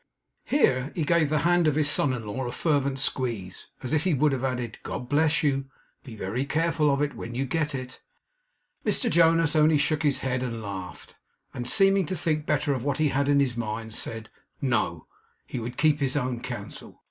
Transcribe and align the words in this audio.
Here 0.45 0.91
he 0.95 1.03
gave 1.03 1.29
the 1.29 1.37
hand 1.45 1.67
of 1.67 1.75
his 1.75 1.87
son 1.87 2.11
in 2.11 2.25
law 2.25 2.47
a 2.47 2.51
fervent 2.51 2.97
squeeze, 2.97 3.67
as 3.83 3.93
if 3.93 4.03
he 4.03 4.15
would 4.15 4.31
have 4.31 4.43
added, 4.43 4.79
'God 4.81 5.07
bless 5.07 5.43
you; 5.43 5.65
be 6.03 6.15
very 6.15 6.43
careful 6.43 6.89
of 6.91 7.03
it 7.03 7.13
when 7.13 7.35
you 7.35 7.45
get 7.45 7.75
it!' 7.75 8.01
Mr 8.83 9.11
Jonas 9.11 9.55
only 9.55 9.77
shook 9.77 10.01
his 10.01 10.21
head 10.21 10.41
and 10.41 10.63
laughed, 10.63 11.13
and, 11.53 11.69
seeming 11.69 12.07
to 12.07 12.15
think 12.15 12.47
better 12.47 12.73
of 12.73 12.83
what 12.83 12.97
he 12.97 13.09
had 13.09 13.27
had 13.27 13.29
in 13.29 13.39
his 13.39 13.55
mind, 13.55 13.93
said, 13.93 14.31
'No. 14.59 15.05
He 15.45 15.59
would 15.59 15.77
keep 15.77 15.99
his 15.99 16.17
own 16.17 16.39
counsel. 16.39 16.99